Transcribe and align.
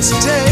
Let's 0.00 0.49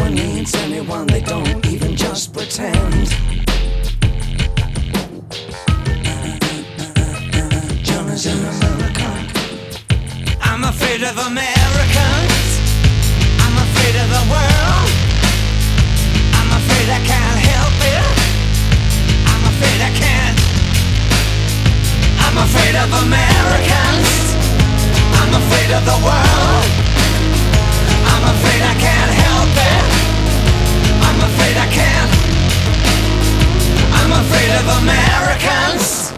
One 0.00 0.14
needs 0.14 0.54
anyone, 0.54 1.06
they 1.06 1.20
don't 1.20 1.66
even 1.66 1.94
just 1.94 2.32
pretend. 2.32 3.06
John 7.84 8.08
is 8.08 8.24
an 8.26 8.40
American. 8.54 9.20
I'm 10.40 10.64
afraid 10.64 11.02
of 11.04 11.16
Americans. 11.30 12.48
I'm 13.44 13.56
afraid 13.66 13.96
of 14.02 14.08
the 14.16 14.24
world. 14.32 14.90
I'm 16.38 16.50
afraid 16.60 16.88
I 16.98 17.00
can't 17.12 17.40
help 17.52 17.76
it. 17.94 18.06
I'm 19.30 19.44
afraid 19.52 19.80
I 19.88 19.92
can't. 20.02 20.38
I'm 22.24 22.36
afraid 22.46 22.74
of 22.82 22.88
Americans. 23.04 24.08
I'm 25.20 25.32
afraid 25.42 25.70
of 25.76 25.82
the 25.84 25.98
world. 26.08 26.68
I'm 28.12 28.24
afraid 28.34 28.62
I 28.62 28.74
can't 28.80 29.12
help 29.24 29.52
it. 29.66 29.69
I'm 31.20 31.28
afraid 31.28 31.56
I 31.58 31.66
can't. 31.66 32.10
I'm 33.92 34.12
afraid 34.24 34.50
of 34.56 34.66
Americans. 34.82 36.09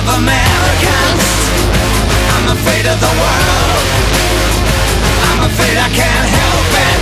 Of 0.00 0.08
Americans. 0.16 1.24
I'm 2.32 2.56
afraid 2.56 2.86
of 2.88 2.98
the 3.04 3.12
world. 3.20 3.84
I'm 5.28 5.40
afraid 5.44 5.76
I 5.76 5.90
can't 5.92 6.28
help 6.40 6.70
it. 6.88 7.00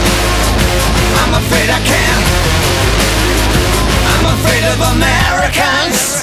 I'm 1.23 1.33
afraid 1.39 1.69
I 1.71 1.81
can't. 1.87 2.27
I'm 4.11 4.27
afraid 4.35 4.65
of 4.73 4.79
Americans. 4.97 6.18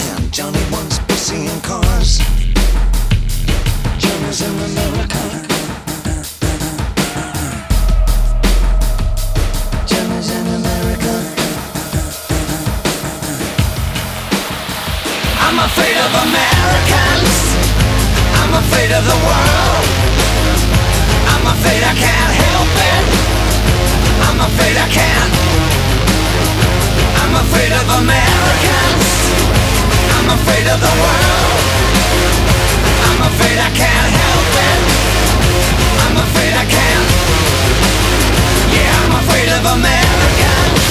And 0.00 0.32
Johnny 0.32 0.62
wants 0.70 0.98
to 0.98 1.14
seeing 1.14 1.60
cars. 1.62 2.18
John 3.98 4.22
is 4.30 4.40
in 4.42 4.54
America. 4.68 5.22
John 9.86 10.08
is 10.18 10.30
in 10.30 10.46
America. 10.60 11.14
I'm 15.46 15.58
afraid 15.68 15.96
of 16.06 16.10
Americans. 16.26 17.32
I'm 18.40 18.52
afraid 18.62 18.90
of 18.92 19.04
the 19.04 19.18
world. 19.26 19.86
I'm 21.32 21.44
afraid 21.54 21.82
I 21.82 21.94
can't 22.04 22.32
help 22.44 22.72
it. 22.92 23.04
I'm 24.26 24.38
afraid 24.48 24.76
I 24.76 24.88
can't. 24.98 25.32
I'm 27.22 27.34
afraid 27.44 27.72
of 27.72 27.86
Americans. 28.02 29.07
I'm 30.28 30.36
afraid 30.36 30.66
of 30.68 30.78
the 30.78 30.94
world. 31.00 31.60
I'm 33.08 33.20
afraid 33.32 33.56
I 33.56 33.70
can't 33.72 34.10
help 34.12 34.52
it. 34.68 34.80
I'm 36.04 36.16
afraid 36.20 36.52
I 36.52 36.66
can't. 36.68 37.08
Yeah, 38.76 38.92
I'm 39.08 39.14
afraid 39.24 39.48
of 39.56 39.64
Americans. 39.72 40.84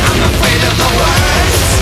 I'm 0.00 0.20
afraid 0.32 0.62
of 0.64 0.74
the 0.80 0.90
worst. 0.96 1.77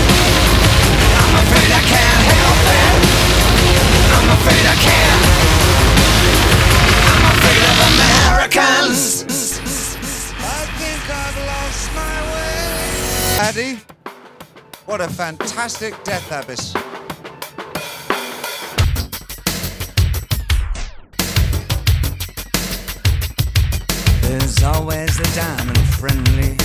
What 14.97 15.11
a 15.11 15.13
fantastic 15.13 15.93
death 16.03 16.31
abyss. 16.31 16.73
There's 24.23 24.63
always 24.63 25.15
the 25.17 25.29
diamond 25.35 25.77
friendly 25.99 26.57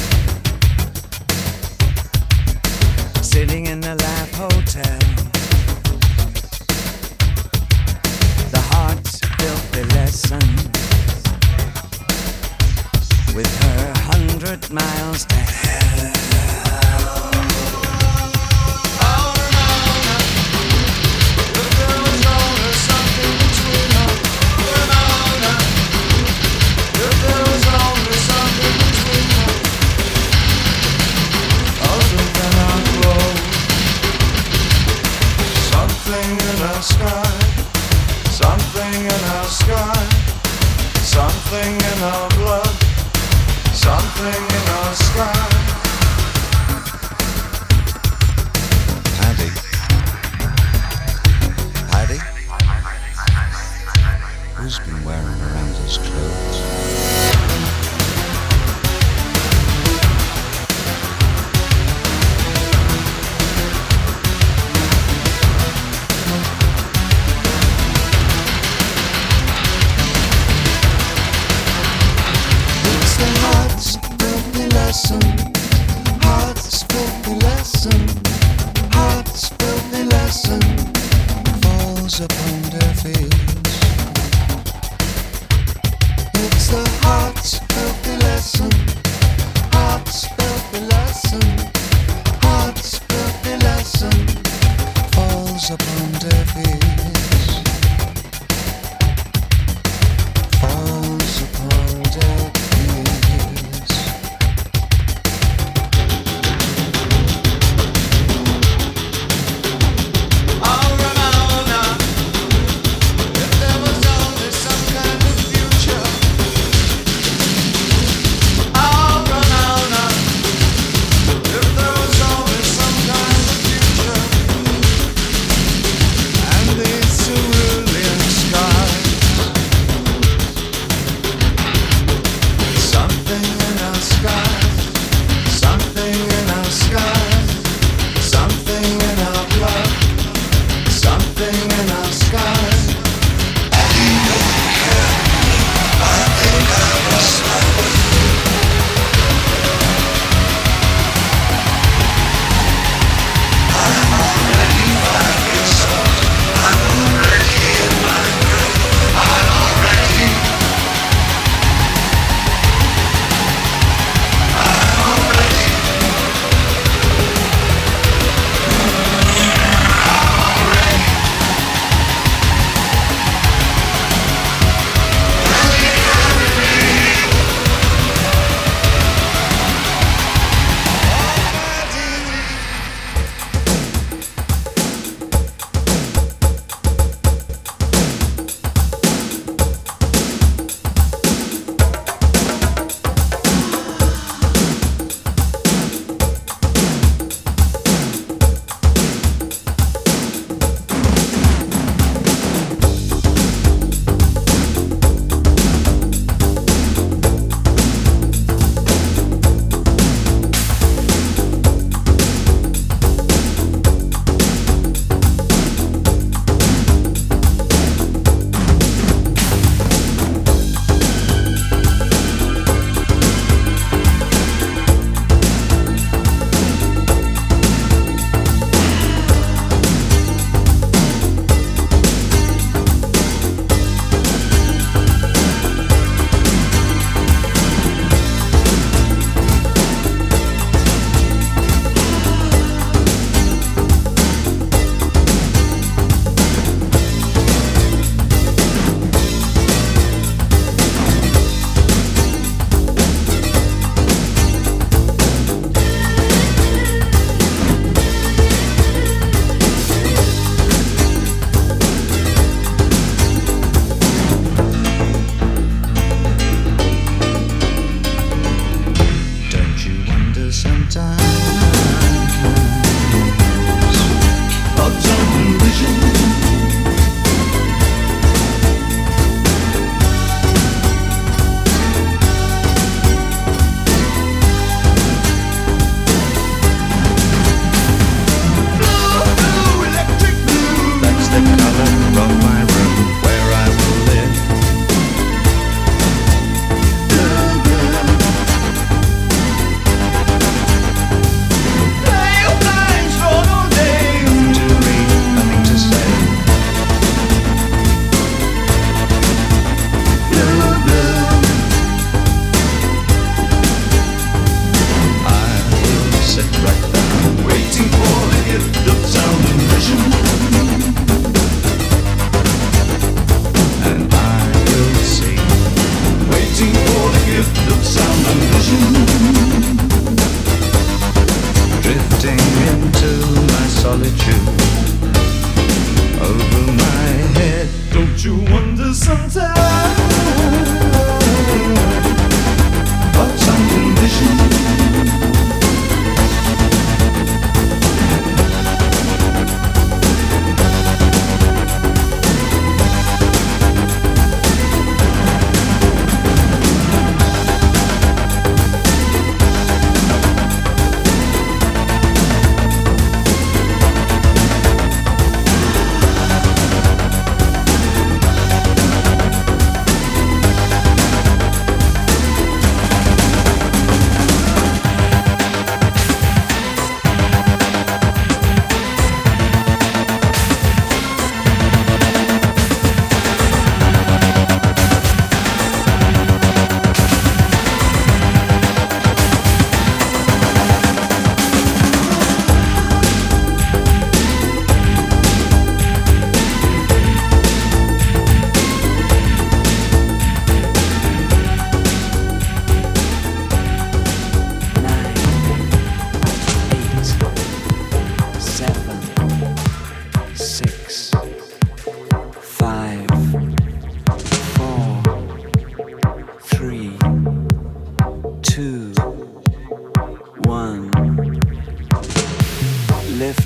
sitting 3.23 3.67
in 3.67 3.81
the 3.83 3.97
Life 3.97 4.35
Hotel. 4.35 4.99
The 8.51 8.61
heart's 8.73 9.19
filthy 9.19 9.85
lesson 9.95 10.41
with 13.37 13.53
her 13.63 13.93
hundred 13.97 14.71
miles 14.71 15.27
to 15.27 15.35
hell. 15.35 16.12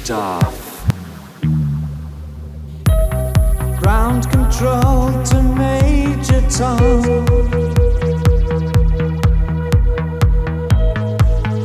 stuff. 0.07 0.87
Ground 3.81 4.31
control 4.31 5.11
to 5.25 5.43
Major 5.43 6.43
Tom. 6.49 7.27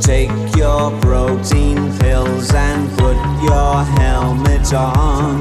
Take 0.00 0.32
your 0.56 0.90
protein 1.02 1.96
pills 2.00 2.52
and 2.52 2.90
put 2.98 3.16
your 3.44 3.84
helmet 4.00 4.74
on. 4.74 5.40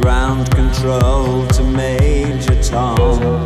Ground 0.00 0.50
control 0.52 1.46
to 1.48 1.62
Major 1.64 2.62
Tom. 2.62 3.45